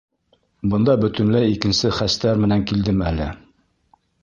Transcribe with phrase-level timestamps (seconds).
[0.71, 3.31] Бында бөтөнләй икенсе хәстәр менән килдем әле.